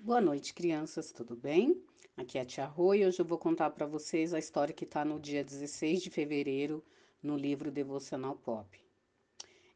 [0.00, 1.82] Boa noite, crianças, tudo bem?
[2.16, 4.84] Aqui é a Tia Rô e hoje eu vou contar para vocês a história que
[4.84, 6.82] está no dia 16 de fevereiro
[7.20, 8.80] no livro Devocional Pop.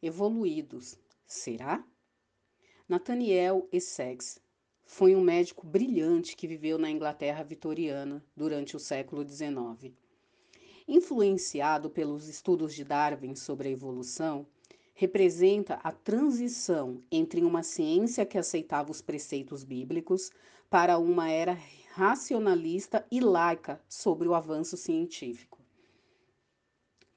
[0.00, 0.96] Evoluídos,
[1.26, 1.84] será?
[2.88, 4.40] Nathaniel Essex
[4.84, 9.92] foi um médico brilhante que viveu na Inglaterra vitoriana durante o século XIX.
[10.86, 14.46] Influenciado pelos estudos de Darwin sobre a evolução,
[14.94, 20.30] representa a transição entre uma ciência que aceitava os preceitos bíblicos
[20.68, 21.58] para uma era
[21.92, 25.58] racionalista e laica sobre o avanço científico.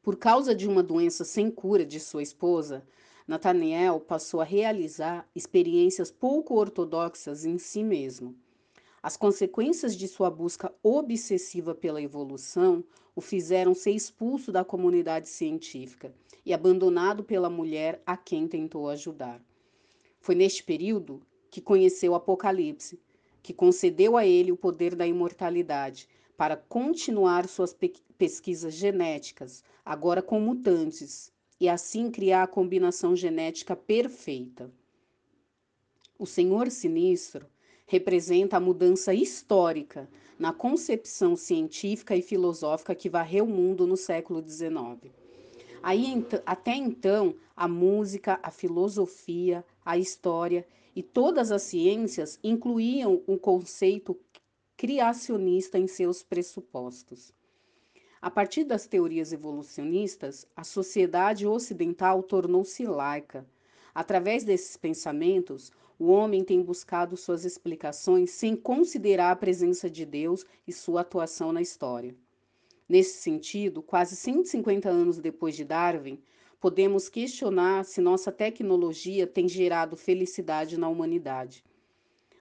[0.02, 2.86] Por causa de uma doença sem cura de sua esposa,
[3.28, 8.36] Nathaniel passou a realizar experiências pouco ortodoxas em si mesmo.
[9.06, 12.84] As consequências de sua busca obsessiva pela evolução
[13.16, 16.12] o fizeram ser expulso da comunidade científica
[16.44, 19.40] e abandonado pela mulher a quem tentou ajudar.
[20.20, 23.00] Foi neste período que conheceu o Apocalipse,
[23.44, 30.24] que concedeu a ele o poder da imortalidade para continuar suas pe pesquisas genéticas, agora
[30.24, 34.74] com mutantes, e assim criar a combinação genética perfeita.
[36.18, 37.46] O Senhor Sinistro
[37.86, 44.44] representa a mudança histórica na concepção científica e filosófica que varreu o mundo no século
[44.46, 45.12] XIX.
[45.82, 53.34] Aí, até então, a música, a filosofia, a história e todas as ciências incluíam o
[53.34, 54.18] um conceito
[54.76, 57.34] criacionista em seus pressupostos.
[58.22, 63.46] A partir das teorias evolucionistas, a sociedade ocidental tornou-se laica.
[63.96, 70.46] Através desses pensamentos, o homem tem buscado suas explicações sem considerar a presença de Deus
[70.68, 72.14] e sua atuação na história.
[72.90, 76.22] Nesse sentido, quase 150 anos depois de Darwin,
[76.60, 81.64] podemos questionar se nossa tecnologia tem gerado felicidade na humanidade.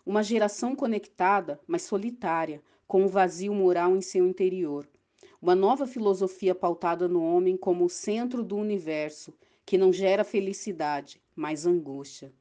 [0.04, 4.88] Uma geração conectada, mas solitária, com um vazio moral em seu interior.
[5.40, 9.32] Uma nova filosofia pautada no homem como o centro do universo,
[9.66, 12.32] que não gera felicidade, mas angústia.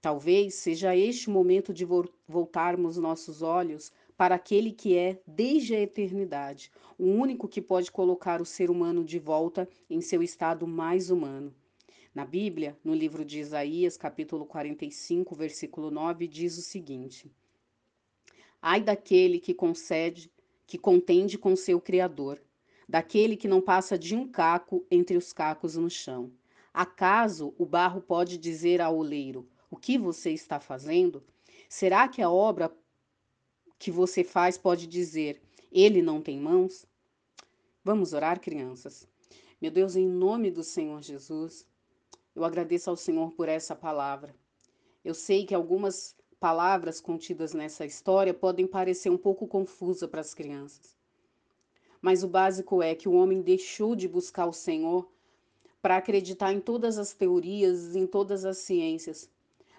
[0.00, 1.84] Talvez seja este o momento de
[2.28, 8.40] voltarmos nossos olhos para aquele que é desde a eternidade, o único que pode colocar
[8.40, 11.54] o ser humano de volta em seu estado mais humano.
[12.14, 17.30] Na Bíblia, no livro de Isaías, capítulo 45, versículo 9, diz o seguinte:
[18.62, 20.30] Ai daquele que concede,
[20.66, 22.40] que contende com seu Criador,
[22.88, 26.32] daquele que não passa de um caco entre os cacos no chão.
[26.76, 31.24] Acaso o barro pode dizer ao oleiro: O que você está fazendo?
[31.70, 32.70] Será que a obra
[33.78, 35.40] que você faz pode dizer:
[35.72, 36.84] Ele não tem mãos?
[37.82, 39.08] Vamos orar, crianças.
[39.58, 41.66] Meu Deus, em nome do Senhor Jesus,
[42.34, 44.36] eu agradeço ao Senhor por essa palavra.
[45.02, 50.34] Eu sei que algumas palavras contidas nessa história podem parecer um pouco confusa para as
[50.34, 50.94] crianças.
[52.02, 55.10] Mas o básico é que o homem deixou de buscar o Senhor
[55.86, 59.30] para acreditar em todas as teorias, em todas as ciências,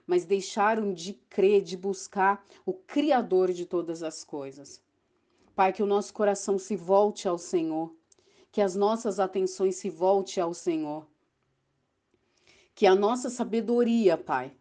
[0.06, 4.82] mas deixaram de crer, de buscar o Criador de todas as coisas.
[5.54, 7.94] Pai, que o nosso coração se volte ao Senhor,
[8.54, 11.06] que as nossas atenções se volte ao Senhor.
[12.74, 14.56] Que a nossa sabedoria, Pai,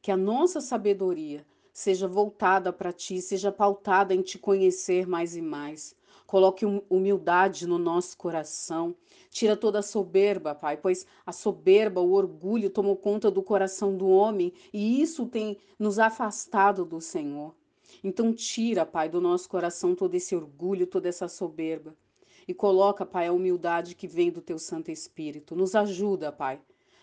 [0.00, 5.42] que a nossa sabedoria seja voltada para Ti, seja pautada em Te conhecer mais e
[5.42, 5.96] mais.
[6.30, 8.94] Coloque humildade no nosso coração.
[9.30, 14.08] Tira toda a soberba, Pai, pois a soberba, o orgulho tomou conta do coração do
[14.08, 17.52] homem e isso tem nos afastado do Senhor.
[18.04, 21.96] Então tira, Pai, do nosso coração todo esse orgulho, toda essa soberba
[22.46, 25.56] e coloca, Pai, a humildade que vem do teu Santo Espírito.
[25.56, 26.60] Nos ajuda, Pai,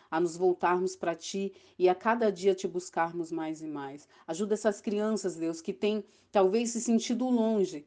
[0.09, 4.07] a nos voltarmos para Ti e a cada dia Te buscarmos mais e mais.
[4.25, 6.01] Ajuda essas crianças, Deus, que têm
[6.31, 7.85] talvez se sentido longe,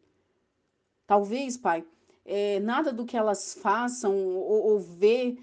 [1.10, 1.84] Talvez, Pai,
[2.24, 5.36] é, nada do que elas façam ou, ou vê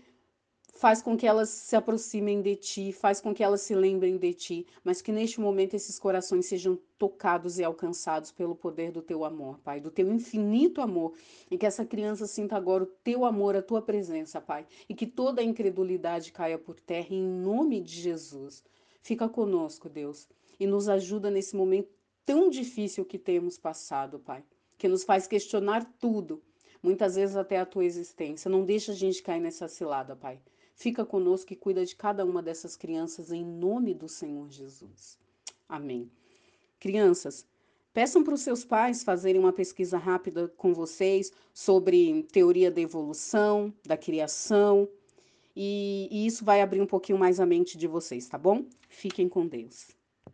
[0.76, 4.34] faz com que elas se aproximem de Ti, faz com que elas se lembrem de
[4.34, 9.26] Ti, mas que neste momento esses corações sejam tocados e alcançados pelo poder do Teu
[9.26, 11.12] amor, Pai, do Teu infinito amor,
[11.52, 15.06] e que essa criança sinta agora o Teu amor, a Tua presença, Pai, e que
[15.06, 18.64] toda a incredulidade caia por terra em nome de Jesus.
[19.02, 21.90] Fica conosco, Deus, e nos ajuda nesse momento
[22.26, 24.46] tão difícil que temos passado, Pai
[24.78, 26.42] que nos faz questionar tudo,
[26.82, 28.50] muitas vezes até a tua existência.
[28.50, 30.40] Não deixa a gente cair nessa cilada, Pai.
[30.76, 35.18] Fica conosco e cuida de cada uma dessas crianças em nome do Senhor Jesus.
[35.68, 36.12] Amém.
[36.80, 37.48] Crianças,
[37.92, 43.74] peçam para os seus pais fazerem uma pesquisa rápida com vocês sobre teoria da evolução,
[43.84, 44.88] da criação,
[45.56, 48.64] e, e isso vai abrir um pouquinho mais a mente de vocês, tá bom?
[48.88, 49.97] Fiquem com Deus.